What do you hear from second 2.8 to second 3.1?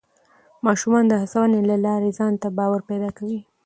پیدا